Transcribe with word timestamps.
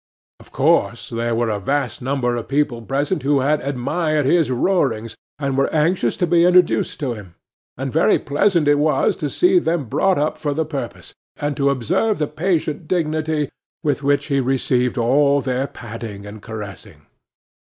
Of 0.39 0.51
course, 0.51 1.11
there 1.11 1.35
were 1.35 1.51
a 1.51 1.59
vast 1.59 2.01
number 2.01 2.35
of 2.35 2.47
people 2.47 2.81
present 2.81 3.21
who 3.21 3.41
had 3.41 3.61
admired 3.61 4.25
his 4.25 4.49
roarings, 4.49 5.15
and 5.37 5.55
were 5.55 5.71
anxious 5.71 6.17
to 6.17 6.25
be 6.25 6.43
introduced 6.43 6.99
to 7.01 7.13
him; 7.13 7.35
and 7.77 7.93
very 7.93 8.17
pleasant 8.17 8.67
it 8.67 8.79
was 8.79 9.15
to 9.17 9.29
see 9.29 9.59
them 9.59 9.85
brought 9.85 10.17
up 10.17 10.39
for 10.39 10.55
the 10.55 10.65
purpose, 10.65 11.13
and 11.35 11.55
to 11.57 11.69
observe 11.69 12.17
the 12.17 12.25
patient 12.25 12.87
dignity 12.87 13.49
with 13.83 14.01
which 14.01 14.25
he 14.25 14.39
received 14.39 14.97
all 14.97 15.39
their 15.39 15.67
patting 15.67 16.25
and 16.25 16.41
caressing. 16.41 17.05